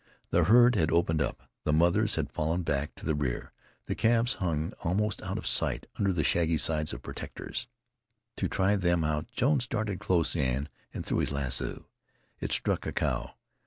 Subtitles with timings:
[0.31, 3.51] The herd had opened up; the mothers had fallen back to the rear;
[3.85, 7.67] the calves hung almost out of sight under the shaggy sides of protectors.
[8.37, 10.69] To try them out Jones darted close and
[11.03, 11.85] threw his lasso.
[12.39, 13.35] It struck a cow.